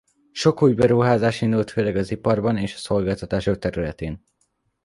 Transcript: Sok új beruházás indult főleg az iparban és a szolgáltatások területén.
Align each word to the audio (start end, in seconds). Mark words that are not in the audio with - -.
Sok 0.31 0.61
új 0.61 0.73
beruházás 0.73 1.41
indult 1.41 1.71
főleg 1.71 1.95
az 1.95 2.11
iparban 2.11 2.57
és 2.57 2.73
a 2.73 2.77
szolgáltatások 2.77 3.59
területén. 3.59 4.23